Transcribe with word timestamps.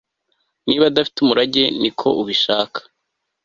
Niba 0.65 0.83
adafite 0.91 1.17
umurage 1.19 1.63
niko 1.81 2.07
ubishaka 2.21 2.79